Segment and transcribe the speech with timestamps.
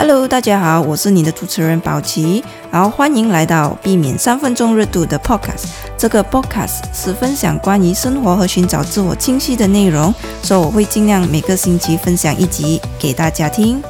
[0.00, 5.64] Hello，大家好，我是你的主持人宝琪，然后欢迎来到避免三分钟热度的 Podcast。
[5.96, 13.82] 这个 Podcast 是分享关于生活和寻找自我清晰的内容，所以我会尽量每个星期分享一集给大家听。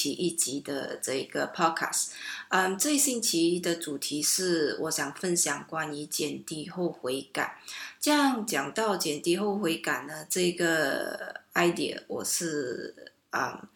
[0.00, 2.12] 期一集的这个 Podcast。
[2.48, 7.56] 嗯，这一星期的主题是我想分享关于减低后悔感。
[8.00, 13.68] 这样讲到减低后悔感呢，这个 idea 我是啊、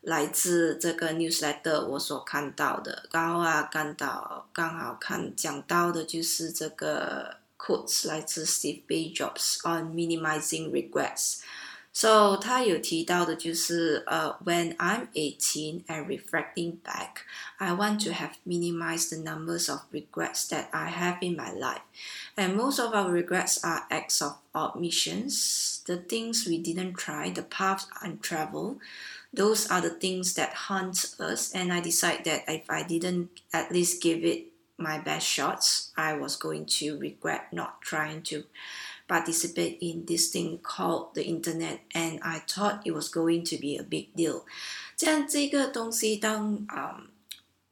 [0.00, 11.41] 来自这个 newsletter 我所看到的，刚好啊看到刚好看讲到的就是这个 quotes 来自 Steve Jobs on minimizing regrets。
[11.99, 17.23] So 他有提到的就是呃、uh,，When I'm eighteen and reflecting back,
[17.57, 21.81] I want to have minimized the numbers of regrets that I have in my life,
[22.35, 27.41] and most of our regrets are acts of omissions, the things we didn't try, the
[27.41, 28.77] paths untraveled.
[29.33, 33.71] Those are the things that haunt us, and I decide that if I didn't at
[33.71, 38.43] least give it my best shots, I was going to regret not trying to
[39.12, 43.76] participate in this thing called the internet, and I thought it was going to be
[43.76, 44.44] a big deal.
[44.96, 47.04] 这样这个东西当啊、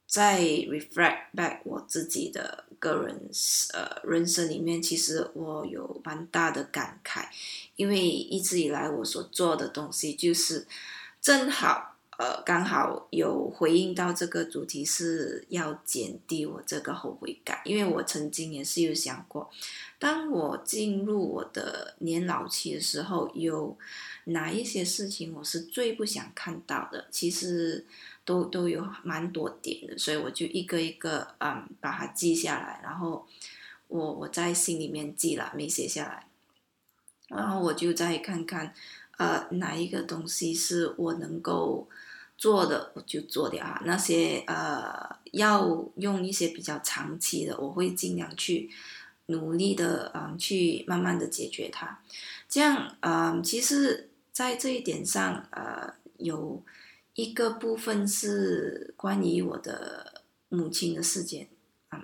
[0.05, 3.31] 在 reflect back 我自己的个人
[3.73, 7.25] 呃人生里面，其实我有蛮大的感慨，
[7.75, 10.67] 因为一直以来我所做的东西就是
[11.19, 11.90] 正好
[12.21, 19.49] 呃刚好有回应到这个主题，是要减低我这个后悔感，因为我曾经也是有想过。
[19.97, 23.75] 当我进入我的年老期的时候，有
[24.25, 27.07] 哪一些事情我是最不想看到的？
[27.09, 27.87] 其实
[28.23, 33.25] 都都有蛮多点的，所以我就一个一个嗯把它记下来，然后
[33.87, 36.27] 我我在心里面记了，没写下来，
[37.29, 38.75] 然后我就再看看
[39.17, 41.87] 呃哪一个东西是我能够
[42.41, 43.79] 做的，我就做掉啊。
[43.85, 48.69] 那些呃要用一些比较长期的，我会尽量去。
[49.27, 51.99] 努力的嗯，去慢慢的解决它，
[52.49, 56.61] 这样嗯，其实，在这一点上，呃，有
[57.13, 61.47] 一个部分是关于我的母亲的事件，
[61.91, 62.03] 嗯，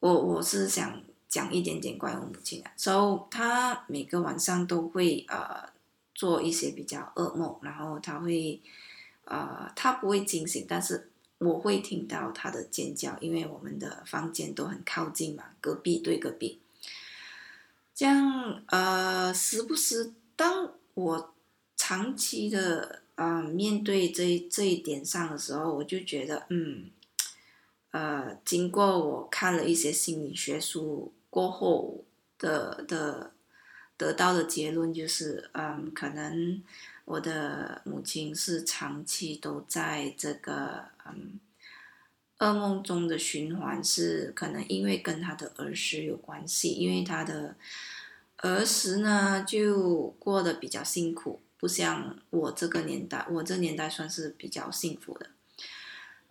[0.00, 5.68] 我我是想讲一点点关于我母亲的，所以她每个晚上都会呃
[6.14, 8.62] 做一些比较噩梦，然后她会
[9.24, 11.10] 呃，他不会惊醒，但是。
[11.38, 16.60] 我会听到他的尖叫，因为我们的房间都很靠近嘛，隔壁对隔壁。
[17.92, 21.34] 这样呃，时不时当我
[21.76, 26.88] 长期的啊、面对这这一点上的时候，我就觉得嗯，
[27.90, 32.04] 呃，经过我看了一些心理学书过后
[32.38, 33.32] 的的
[33.98, 36.62] 得到的结论就是，嗯，可能。
[37.04, 41.38] 我的母亲是长期都在这个嗯
[42.38, 47.56] 噩梦中的循环，是可能因为跟她的儿时有关系，因为她的
[48.38, 55.30] 儿时呢就过得比较辛苦，不像我这个年代，我这年代算是比较幸福的。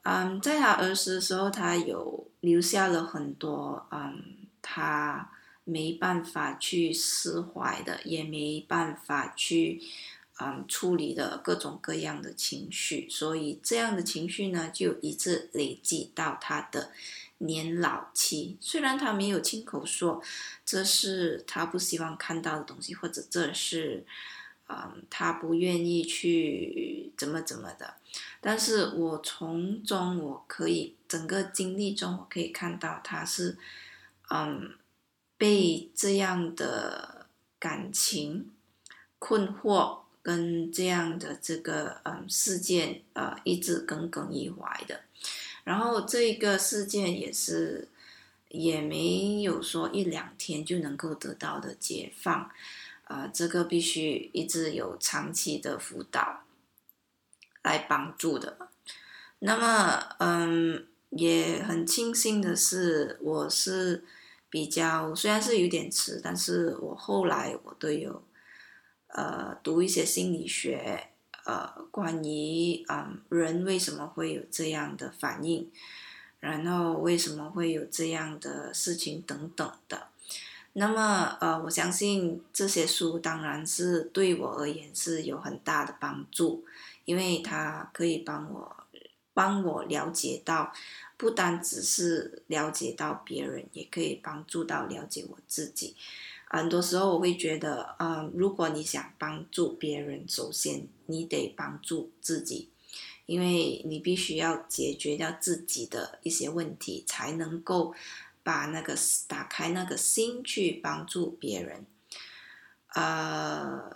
[0.01, 5.31] 嗯，在她儿时的时候，她有留下了很多嗯，她
[5.63, 9.81] 没办法去释怀的，也没办法去。
[10.39, 16.91] 嗯，处理的各种各样的情绪，所以这样的情绪呢，就一直累积到他的
[17.37, 18.57] 年老期。
[18.59, 20.23] 虽然他没有亲口说
[20.65, 24.03] 这是他不希望看到的东西，或者这是
[24.67, 27.93] 嗯他不愿意去怎么怎么的，
[28.41, 33.55] 但是我从中我可以整个经历中，我可以看到他是
[34.31, 34.73] 嗯
[35.37, 37.27] 被这样的
[37.59, 38.49] 感情
[39.19, 40.02] 困惑。
[40.23, 45.01] 跟这样的这个嗯事件呃一直耿耿于怀的，
[45.65, 47.89] 然后这个事件也是
[48.47, 52.33] 也没有说一两天就能够得到的解放，
[53.03, 56.45] 啊、呃，这个必须一直有长期的辅导
[57.61, 58.69] 来帮助的。
[59.39, 64.05] 那么嗯，也很庆幸的是，我是
[64.49, 68.23] 比较虽然是有点迟，但是我后来我都有。
[69.13, 71.09] 呃，读一些心理学，
[71.45, 75.69] 呃，关于嗯人为什么会有这样的反应，
[76.39, 80.07] 然后为什么会有这样的事情等等的。
[80.73, 86.65] 那么，呃，我相信这些书当然是对我而言是有很大的帮助，
[87.05, 88.75] 因为它可以帮我
[89.35, 90.73] 帮我了解到，
[91.15, 95.95] 不单只是了解到别人，也可以帮助到了解我自己。
[96.53, 102.69] 很多时候我会觉得，嗯，如果你想帮助别人，首先你得帮助自己，
[103.25, 107.93] 因为你必须要解决掉自己的一些问题，才能够。
[108.45, 108.93] 把那个
[109.25, 111.85] 打开那个心去帮助别人，
[112.87, 113.89] 呃，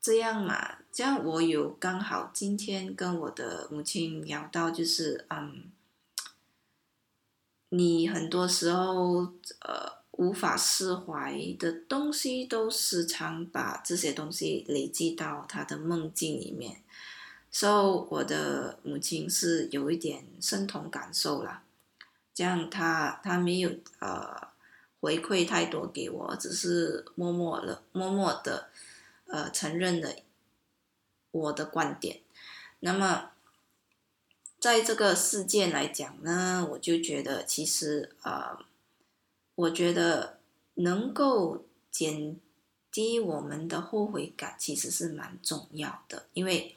[0.00, 5.72] 这样嘛，这样我有刚好今天跟我的母亲聊到，就是嗯，
[7.70, 9.32] 你很多时候
[9.62, 16.82] 呃无法释怀的东西，都时常把这些东西累积到他的梦境里面，
[17.52, 17.72] 所以
[18.10, 21.62] 我的母亲是有一点身同感受了。
[22.34, 23.70] 这样，他他没有
[24.00, 24.48] 呃
[25.00, 28.70] 回馈太多给我，只是默默的默默的
[29.26, 30.10] 呃承认了
[31.30, 32.20] 我的观点。
[32.80, 33.30] 那么，
[34.58, 38.58] 在这个事件来讲呢，我就觉得其实呃，
[39.58, 40.38] 我觉得
[40.74, 42.36] 能够减
[42.92, 46.26] 低我们的后悔感，其实是蛮重要的。
[46.32, 46.76] 因为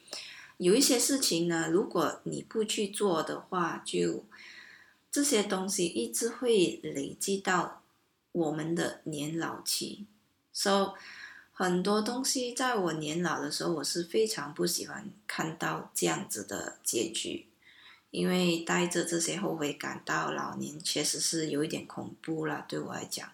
[0.57, 4.25] 有一些事情呢，如果你不去做的话，就
[5.12, 7.83] 这些东西一直会累积到
[8.31, 10.07] 我们的年老期，
[10.51, 11.01] 所以
[11.51, 17.45] 很多东西在我年老的时候，我是非常不喜欢看到这样子的结局，
[18.12, 23.28] 因为带着这些后悔感到老年，确实是有一点恐怖了，对我来讲。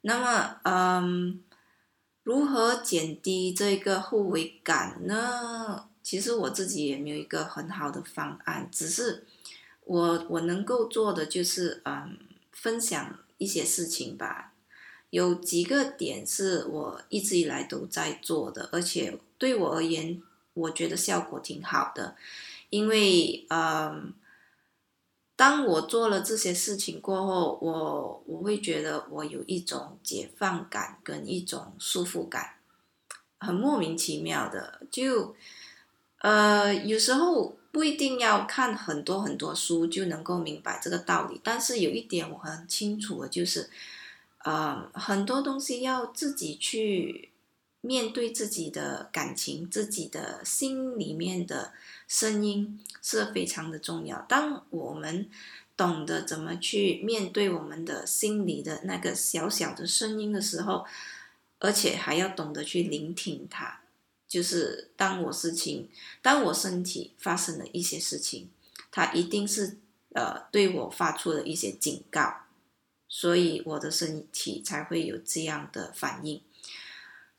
[0.00, 1.42] 那么，嗯，
[2.22, 5.88] 如何减低这个后悔感呢？
[6.02, 9.26] 其实我自己也没有一个很好的方案，只是。
[9.84, 12.16] 我我能够做的就是，嗯，
[12.52, 14.52] 分享一些事情吧。
[15.10, 20.22] 有几个点是我一直以来都在做的，而且对我而言，
[20.54, 22.14] 我觉得效果挺好的。
[22.72, 24.14] 因为，嗯，
[25.36, 32.54] 当我做了这些事情过后，我我会觉得我有一种解放感跟一种束缚感，
[33.38, 34.80] 很莫名其妙的。
[34.90, 35.36] 就，
[36.18, 37.56] 呃，有时候。
[37.72, 43.70] 不一定要看很多很多书就能够明白这个道理，但是有一点我很清楚的就是，
[44.44, 47.30] 呃，很多东西要自己去
[47.82, 51.72] 面对自己的感情，自己的心里面的
[52.06, 54.22] 声音是非常的重要。
[54.28, 55.28] 当我们
[55.76, 60.86] 懂得怎么去面对我们的心里的那个小小的声音的时候，
[61.58, 63.80] 而且还要懂得去聆听它。
[64.28, 65.90] 就是当我事情，
[66.22, 68.48] 当我身体发生了一些事情，
[68.92, 69.76] 它一定是
[70.14, 72.44] 呃对我发出了一些警告，
[73.08, 76.40] 所以我的身体才会有这样的反应。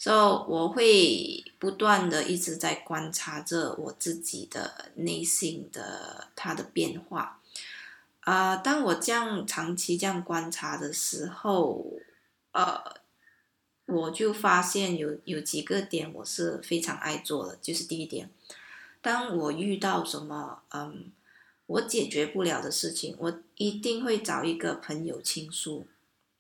[0.04, 0.16] 所以
[0.52, 7.40] 我会不断的一直在观察着我自己的内心的它的变化。
[8.20, 11.86] 啊，当我这样长期这样观察的时候，
[12.52, 13.02] 呃。
[13.86, 18.30] 我就发现有有几个点我是非常爱做的，就是第一点，
[19.02, 21.12] 当我遇到什么嗯
[21.66, 25.86] 我解决不了的事情，我一定会找一个朋友倾诉，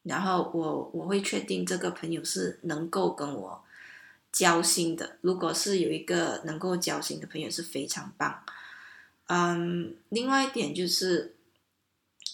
[0.03, 3.63] 然后我我会确定这个朋友是能够跟我
[4.31, 5.17] 交心的。
[5.21, 8.43] 如果是有一个能够交心的朋友是非常棒。
[9.27, 11.35] 嗯，另外一点就是，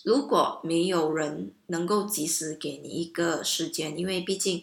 [0.03, 4.61] 如果没有人能够及时给你一个时间，因为毕竟。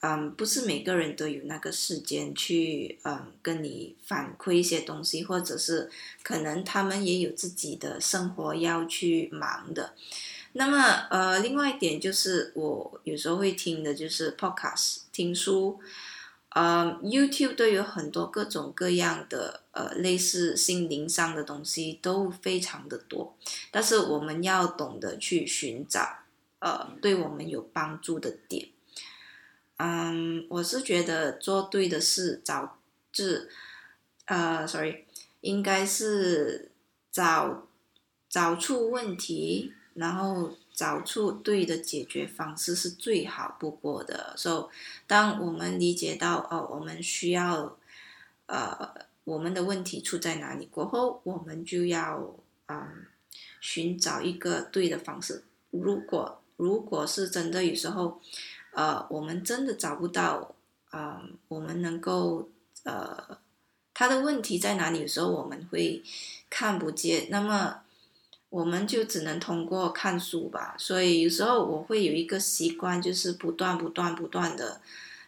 [0.00, 5.90] 嗯，不是每个人都有那个时间去嗯跟你反馈一些东西，或者是
[6.22, 9.94] 可能他们也有自己的生活要去忙的。
[10.52, 10.78] 那么
[11.10, 15.78] 呃，另外一点就是我有时候会听的就是 podcast 听书，
[16.50, 23.36] 呃，YouTube 都有很多各种各样的呃类似心灵上的东西都非常的多，
[23.70, 26.20] 但是我们要懂得去寻找
[26.58, 28.68] 呃对我们有帮助的点。
[29.76, 32.78] 嗯，我是觉得做对的事，找
[33.12, 33.48] 是，
[34.24, 35.04] 呃，sorry，
[35.40, 36.72] 应该是
[37.12, 37.68] 找
[38.28, 44.34] 找出问题，然后找出对的解决方式是最好不过的。
[44.36, 44.76] 所以，
[45.06, 47.76] 当我们理解到哦，我们需要，
[48.46, 52.34] 呃，我们的问题出在哪里过后，我们就要
[52.66, 53.06] 嗯
[53.60, 55.44] 寻找一个对的方式。
[55.70, 58.20] 如果如果是真的有时候。
[58.72, 60.54] 呃，我们真的找不到，
[60.90, 62.48] 啊，我们能够，
[62.84, 63.38] 呃，
[63.92, 65.00] 他的问题在哪里？
[65.00, 66.00] 有时候我们会
[66.48, 67.26] 看不见。
[67.28, 67.80] 那么，
[68.50, 70.74] 我们就只能通过看书吧。
[70.78, 74.80] 所以有时候我会有一个习惯，就是不断、不断、不断的，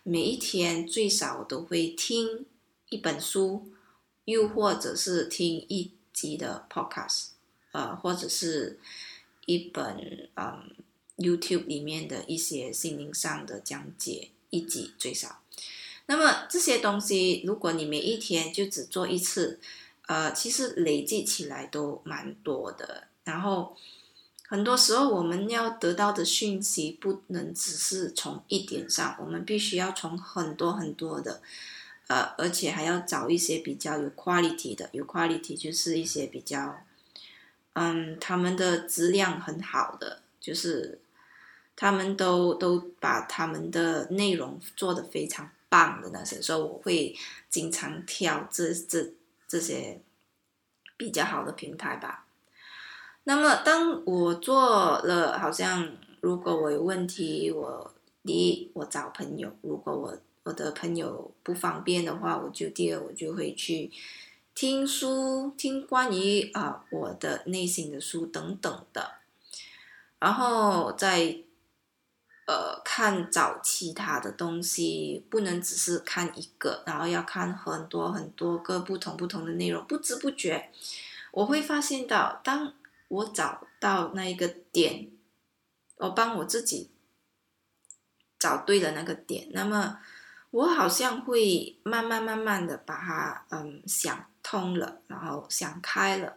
[0.03, 2.47] 每一天最少都会听
[2.89, 3.69] 一本书，
[4.25, 7.29] 又或者是听一集的 podcast，
[7.73, 8.79] 呃，或者是
[9.45, 10.71] 一本嗯
[11.19, 15.43] YouTube 里面的一些心灵上的讲解一集最少。
[16.07, 19.61] 那么这些东西，如果你每一天就只做一次，
[20.07, 23.09] 呃，其实累积起来都蛮多的。
[23.25, 23.77] 然后
[24.49, 31.41] 很多时候我们要得到的讯息，不能只是从一点上，我们必须要从很多很多的，
[32.09, 36.83] 呃，而且还要找一些比较有 quality 的，有 quality 就是一些比较，
[37.75, 41.01] 嗯，他们的质量很好的，就是
[41.77, 45.51] 他们都都把他们的内容做得非常。
[45.71, 47.17] 棒的那些，所以我会
[47.49, 49.13] 经常挑这这
[49.47, 50.01] 这些
[50.97, 52.27] 比较好的平台吧。
[53.31, 55.89] 那么，当我做了，好像
[56.21, 57.95] 如果我有问题，我
[58.25, 63.89] 第一我找朋友；如果我我的朋友不方便的话，我就第二我就会去
[64.53, 69.13] 听书，听关于啊我的内心的书等等的，
[70.19, 71.37] 然后再。
[72.47, 79.85] 呃，看找其他的东西，不能只是看一个，然后要看很多很多个不同不同的内容。
[79.85, 80.69] 不知不觉，
[81.31, 82.73] 我会发现到，当
[83.11, 85.11] 我找到那一个点，
[85.97, 86.91] 我帮我自己
[88.39, 89.99] 找对了那个点，那么
[90.53, 96.37] 我好像会慢慢慢慢的把它嗯想通了，然后想开了，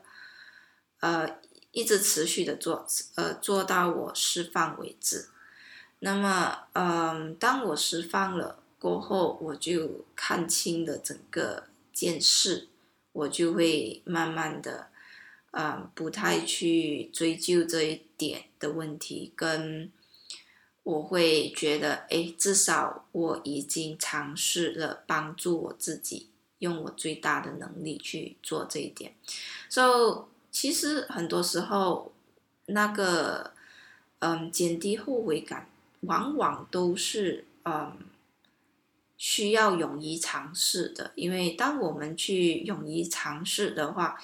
[1.00, 1.40] 呃，
[1.72, 5.30] 一直持续的做，呃，做到我释放为止。
[6.00, 12.68] 那么，嗯，当我释放了过后，我就看清了整个件事，
[13.12, 14.90] 我就会慢慢的，
[15.54, 19.92] 嗯，不太去追究这一点的问题，跟
[20.84, 26.28] 我会觉得，哎，至少我已经尝试了帮助我自己，
[26.60, 29.16] 用我最大的能力去做这一点。
[29.70, 32.14] 所以，其实很多时候，
[32.66, 33.54] 那个，
[34.20, 35.70] 嗯，减低后悔感。
[36.06, 37.98] 往往都是嗯
[39.18, 44.22] 需要勇于尝试的，因为当我们去勇于尝试的话，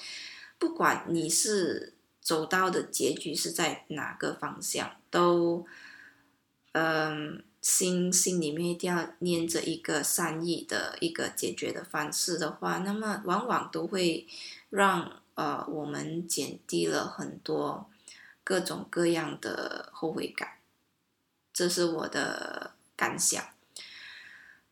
[0.60, 5.66] 不管你是走到的结局是在哪个方向，都
[6.72, 14.28] 嗯心心里面一定要念着一个善意的一个解决的方式的话，那么往往都会
[14.68, 17.90] 让呃我们减低了很多
[18.44, 20.58] 各种各样的后悔感。
[21.52, 23.42] 这是我的感想。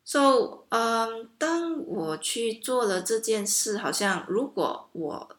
[0.05, 5.37] So，嗯，当我去做了这件事，好像如果我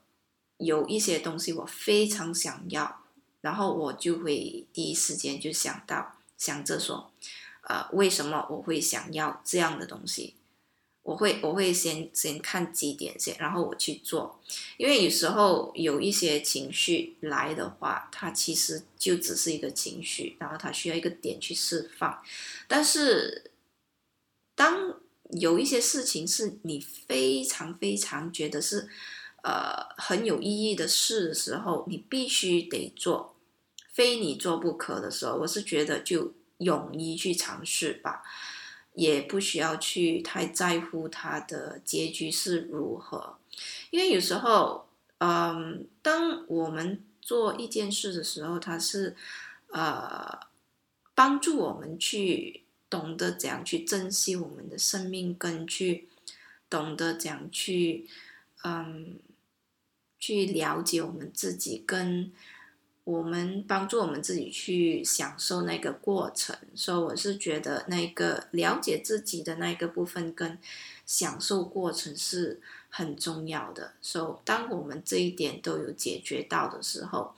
[0.59, 3.01] 有一些东西我非常想要，
[3.41, 7.11] 然后我就会第一时间就想到想着说，
[7.63, 10.35] 呃，为什么我会想要这样的东西？
[11.01, 14.39] 我会我会先先看几点先，然后我去做，
[14.77, 22.21] 因为有时候有一些情绪来的话，它其实就只是一个情绪，然后它需要一个点去释放。
[22.67, 23.49] 但是，
[24.53, 24.99] 当
[25.31, 28.87] 有一些事情是你非常非常觉得是
[29.43, 33.35] 呃很有意义的事的时候，你必须得做，
[33.91, 38.23] 非你做不可的时候，我是觉得就勇于去尝试吧。
[38.95, 43.37] 也不需要去太在乎它的结局是如何，
[43.91, 49.15] 因为有时候，嗯，当我们做一件事的时候，它是
[49.69, 50.39] 呃
[51.15, 56.09] 帮助我们去懂得怎样去珍惜我们的生命，跟去
[56.69, 58.05] 懂得怎样去
[58.63, 59.17] 嗯
[60.19, 62.31] 去了解我们自己跟。
[63.05, 70.59] 我们帮助我们自己去享受那个过程，所以我是觉得那个了解自己的那个部分跟
[71.07, 73.93] 享受过程是很重要的。
[73.99, 77.33] 所以当我们这一点都有解决到的时候，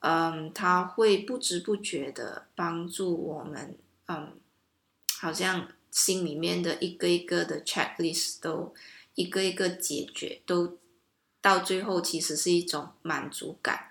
[0.00, 4.32] 嗯，他会不知不觉的帮助我们，嗯，
[5.18, 8.72] 好像心里面的一个一个的 checklist 都
[9.16, 10.78] 一个一个解决，都
[11.44, 13.90] 到最后其实是一种满足感。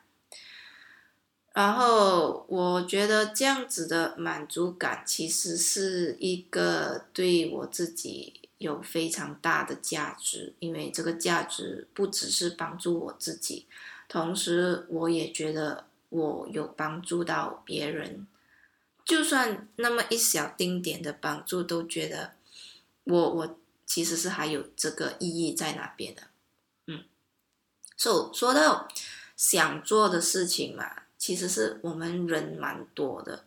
[1.54, 13.68] 然后我觉得这样子的满足感，其实是一个对我自己有非常大的价值，因为这个价值不只是帮助我自己，
[14.10, 18.26] 同时我也觉得我有帮助到别人，
[19.06, 22.34] 就算那么一小丁点的帮助，都觉得
[23.04, 23.56] 我我
[23.86, 26.24] 其实是还有这个意义在那边的，
[28.04, 28.88] 嗯，so, 说到。
[29.36, 30.86] 想做的事情嘛，
[31.18, 33.44] 其实是我们人蛮多的，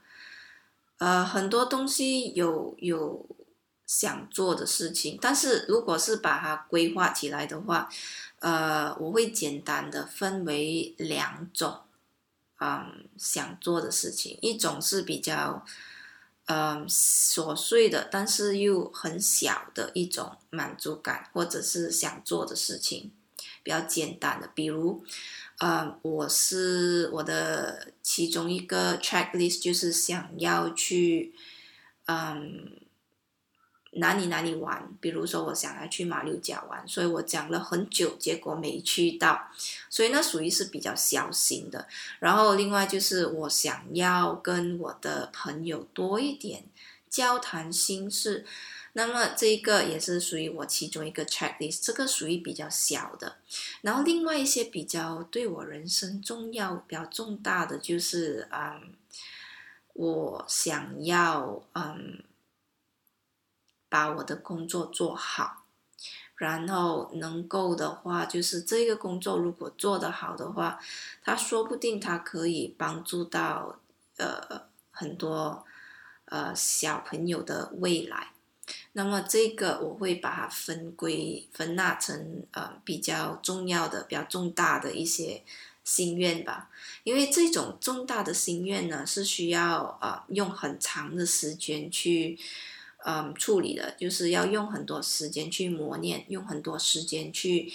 [0.99, 3.25] 呃，很多东西有有
[3.87, 7.89] 想做的事情，但是如果是把它规划起来的话，
[8.41, 11.83] 呃，我会简单的分为两种，
[12.61, 15.65] 嗯，想做的事情，一种是比较。
[16.49, 23.11] 嗯，琐碎的，但是又很小的一种满足感，或者是想做的事情，
[23.67, 25.05] 比较简单的，比如，
[25.59, 31.35] 呃，我是我的其中一个 checklist 就是想要去，
[32.05, 32.79] 嗯。
[33.99, 34.91] 哪里哪里玩？
[35.01, 39.49] 比如说，我想要去马六甲玩，所以我讲了很久，结果没去到，
[39.89, 41.89] 所以那属于是比较小型的。
[42.19, 46.65] 然后另外就是我想要跟我的朋友多一点
[47.09, 48.45] 交谈心事，
[48.97, 53.37] 那么这一个也是属于我其中一个 checklist，这个属于比较小的。
[53.83, 58.95] 然后另外一些比较对我人生重要、比较重大的就是，嗯，
[59.93, 62.23] 我想要，嗯。
[63.89, 65.63] 把我的工作做好，
[66.35, 70.81] 然后能够的话，就是这个工作如果做得好的话，
[71.23, 73.79] 他说不定他可以帮助到
[74.17, 75.65] 呃很多
[76.25, 78.33] 呃小朋友的未来。
[78.97, 85.43] 那么这个我会把它分归分纳成呃比较重要的、比较重大的一些
[85.85, 86.71] 心愿吧。
[87.05, 92.39] 因为这种重大的心愿呢，是需要呃用很长的时间去。
[93.09, 97.73] 嗯，处理的就是要用很多时间去磨练，用很多时间去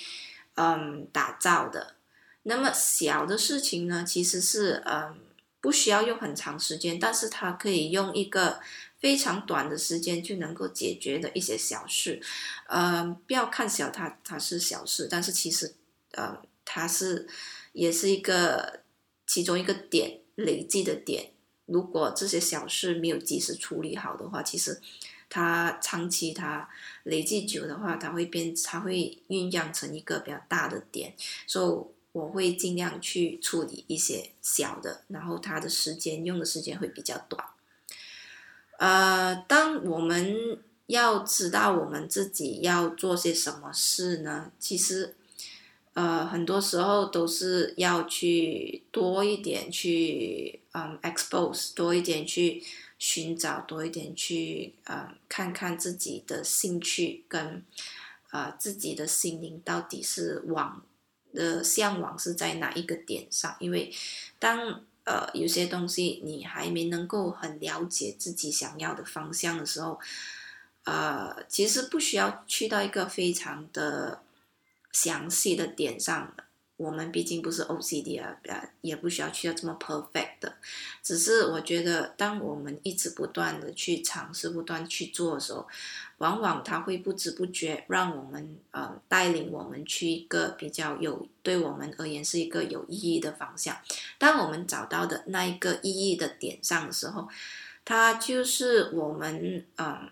[0.55, 1.95] 嗯打造的。
[2.43, 5.15] 那么小的事情呢，其实是嗯
[5.61, 8.59] 不需要用很长时间，但是它可以用一个
[8.99, 12.21] 非常短的时间就能够解决的一些小事。
[12.67, 15.73] 嗯，不要看小它，它是小事，但是其实
[16.11, 17.27] 呃它是
[17.73, 18.81] 也是一个
[19.25, 21.31] 其中一个点累积的点。
[21.67, 24.81] 如果这些小事没有及时处理好的话，其实。
[25.33, 26.67] 它长期它
[27.03, 31.15] 累积久的话，它会变，它会酝酿成一个比较大的点，
[31.47, 37.43] 所以我会尽量去处理一些小的，然后它的时间用的时间会比较短。
[38.77, 44.51] 呃，当我们要知道我们自己要做些什么事呢？
[44.59, 45.15] 其实，
[45.93, 52.63] 呃，很多时候都是要去多一点去，嗯，expose 多一点去。
[53.01, 57.65] 寻找多一点，去呃看看自己的兴趣跟
[58.29, 60.83] 呃自己的心灵到底是往
[61.33, 63.55] 的向往是在哪一个点上？
[63.59, 63.94] 因为
[64.39, 70.00] 当呃有些东西你还没能够很了解自己想要的方向的时候，
[70.83, 74.22] 呃，其实不需要去到一个非常的
[74.91, 76.44] 详细的点上的。
[76.81, 78.35] 我们毕竟不是 OCD 啊，
[78.81, 80.55] 也不需要去到这么 perfect 的。
[81.03, 85.67] 只是我觉得，当我们一直不断的去尝试、不断去做的时候，
[86.17, 93.77] 往往它会不知不觉让我们呃带领我们去一个比较有对我们而言是一个有意义的方向。
[94.17, 97.29] 当我们找到的那一个意义的点上的时候，
[97.85, 100.09] 它就是我们嗯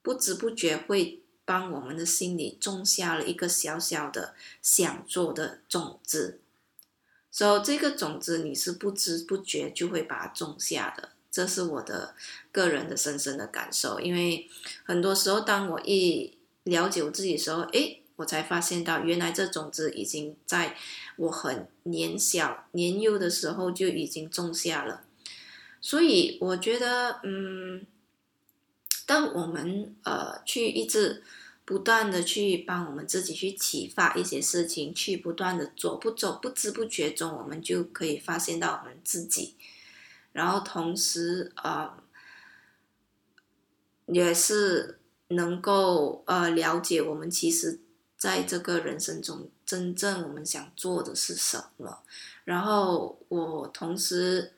[0.00, 1.20] 不知不觉会。
[1.44, 6.40] 帮我们的心里种下了一个小小的想做的种子，
[7.30, 12.14] 所以这个种子你是不知不觉就会把它种下的，这是我的
[12.50, 14.00] 个人的深深的感受。
[14.00, 14.48] 因为
[14.84, 20.76] 很多时候，当我一了解我自己的时候，诶，我才发现到原来这种子已经在
[21.16, 25.04] 我很年小年幼的时候就已经种下了。
[25.80, 27.86] 所以我觉得，嗯。
[29.06, 31.22] 当我们呃去一直
[31.66, 39.54] 不断的去帮我们自己去启发一些事情，去不断的做，不走不知不觉中，我们就可以发现到我们自己，
[40.32, 41.90] 然后同时呃
[44.06, 47.80] 也是能够呃了解我们其实
[48.18, 52.02] 在这个人生中真正我们想做的是什么，
[52.44, 54.52] 然后我同时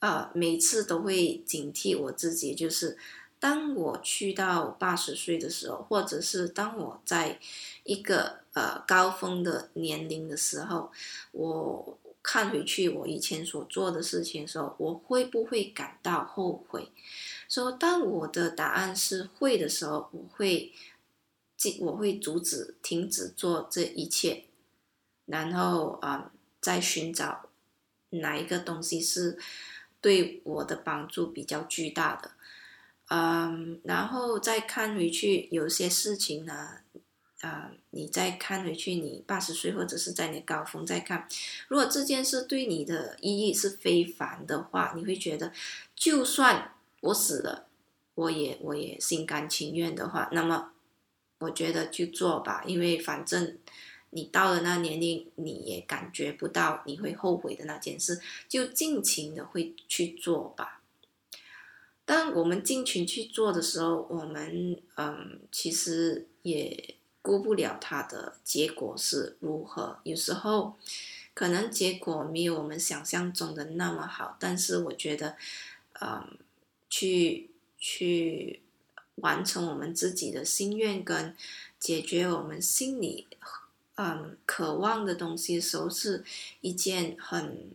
[0.00, 2.96] 呃每次都会警惕我自己，就是。
[3.40, 7.38] 当我去到八十岁的时候，或者是当我在
[7.84, 10.90] 一个呃高峰的年龄的时候，
[11.32, 16.90] 我看回去我以前所做的事情的时候，我会不会感到后悔？
[17.48, 20.72] 说当我的答案是会的时候，我会
[21.56, 24.44] 禁，我会阻止、停止做这一切，
[25.26, 27.48] 然后啊，再寻找
[28.10, 29.38] 哪一个东西是
[30.00, 32.32] 对我的帮助比较巨大的。
[33.08, 36.80] 嗯，然后再看回去，有些事情呢，
[37.40, 41.26] 啊，你再看回去，你八十岁或者是在你高峰再看，
[41.68, 45.52] 如果这件事对你的意义是非凡的话，你会觉得，
[45.96, 47.66] 就算我死了，
[48.14, 50.72] 我也我也心甘情愿的话，那么
[51.38, 53.56] 我觉得去做吧，因为反正
[54.10, 60.77] 你到了那年龄，你也感觉不到你会后悔的那件事，就尽情的会去做吧。
[62.08, 66.94] 当我们尽情去做的时候，我们嗯，其实也。
[67.20, 70.78] 顾不了它的结果是如何，有时候
[71.34, 75.36] 可能结果没有我们想象中的那么好，但是我觉得，
[76.00, 76.38] 嗯，
[76.88, 78.62] 去去
[79.16, 81.36] 完成我们自己的心愿跟
[81.78, 83.26] 解决我们心里
[83.96, 86.24] 嗯渴望的东西的时候，是
[86.62, 87.72] 一件很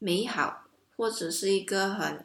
[0.00, 0.64] 美好，
[0.96, 2.24] 或者是一个很。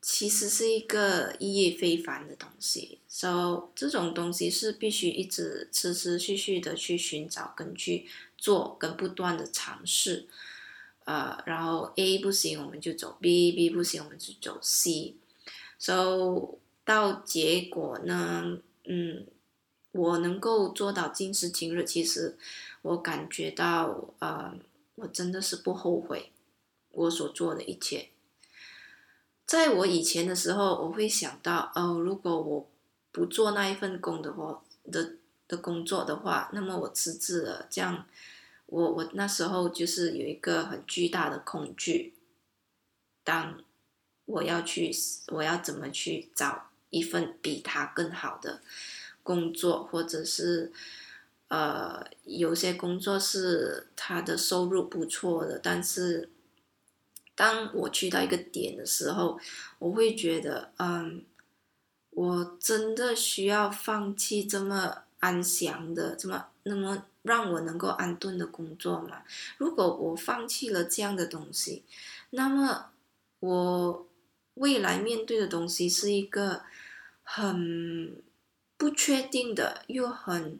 [0.00, 8.06] 其实是一个意义非凡的东西，so 这种东西是必须一直持持续续的去寻找跟去
[8.36, 10.28] 做，跟不断的尝试，
[11.04, 19.26] 呃，然后 A 不行我们就走 B，B 不行我们就走 C，so 到结果呢，嗯，
[19.90, 22.38] 我能够做到今时今日，其实
[22.82, 24.54] 我感觉到，呃，
[24.94, 26.30] 我真的是不后悔
[26.92, 28.10] 我所做的一切。
[29.48, 32.68] 在我以前的时候，我会想到，哦，如果我
[33.10, 35.14] 不做那一份工的话的
[35.48, 37.66] 的工作的话，那么我辞职了。
[37.70, 38.04] 这样，
[38.66, 42.12] 我我那时候就是有一个很巨大的恐惧。
[43.24, 43.64] 当
[44.26, 44.90] 我要去，
[45.28, 48.60] 我要怎么去找一份比他更好的
[49.22, 50.70] 工作，或者是，
[51.48, 56.28] 呃，有些工作是他的收入不错的，但是。
[57.38, 59.38] 当我去到一个点的时候，
[59.78, 61.24] 我会觉得，嗯，
[62.10, 69.22] 我真的需要放弃这么安详的、这么那么让我能够安顿的工作吗？
[69.56, 71.84] 如果我放弃了这样的东西，
[72.30, 72.90] 那么
[73.38, 74.08] 我
[74.54, 76.64] 未来面对的东西是一个
[77.22, 78.20] 很
[78.76, 80.58] 不确定的，又很。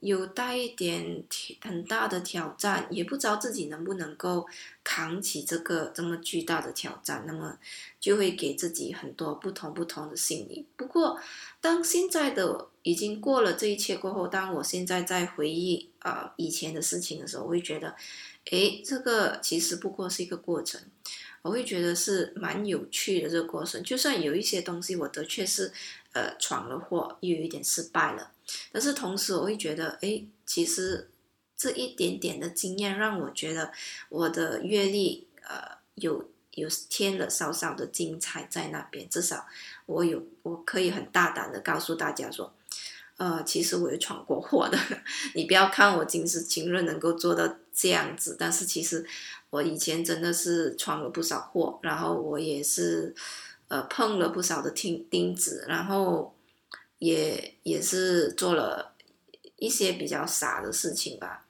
[0.00, 1.22] 有带一点
[1.60, 4.46] 很大的挑战，也不知道自己能不能够
[4.82, 7.58] 扛起这个这么巨大的挑战，那么
[8.00, 10.66] 就会给自己很多不同不同的心理。
[10.76, 11.20] 不过，
[11.60, 17.94] 当现在的已经过了这一切过后，当我现在在回忆啊以前的事情的时候，我会觉得，
[18.50, 20.80] 诶，这个其实不过是一个过程。
[21.42, 25.72] 我会觉得是蛮有趣的这个过程，就算有一些东西我的确是
[26.12, 28.30] 呃闯了祸，又有一点失败了。
[28.72, 31.10] 但是同时，我会觉得，哎，其实
[31.56, 33.72] 这一点点的经验让我觉得
[34.08, 39.08] 我的阅历，呃，有有添了少少的精彩在那边。
[39.08, 39.46] 至少
[39.86, 42.54] 我有，我可以很大胆的告诉大家说，
[43.18, 44.78] 呃，其实我有闯过祸的。
[45.34, 49.04] 你不要看我今时今日能够做到这样子，但是其实
[49.50, 53.14] 我以前真的是闯了不少祸，然后我也是，
[53.68, 56.34] 呃，碰了不少的钉钉子，然后。
[57.00, 58.94] 也也是做了
[59.56, 61.44] 一些比较傻的事情吧，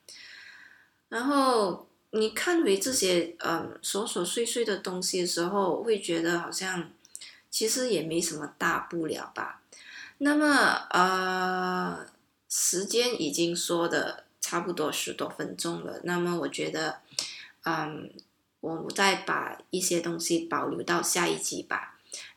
[1.08, 6.90] 然后你看回这些嗯琐琐碎碎的东西的时候，会觉得好像
[7.50, 9.60] 其实也没什么大不了吧。
[10.18, 12.06] 那么呃，
[12.48, 17.00] 时间已经说的差不多十多分钟了，那么我觉得
[17.64, 18.12] 嗯，
[18.60, 21.89] 我再把一些东西保留到下一集吧。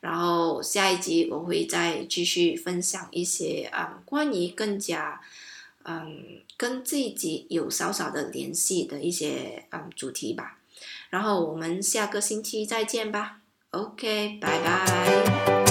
[0.04, 5.22] 然后下一集我会再继续分享一些嗯关于更加
[5.86, 10.60] 嗯跟自己有少少的联系的一些嗯主题吧。
[11.10, 13.40] 然后我们下个星期再见吧。
[13.72, 15.63] OK，拜拜。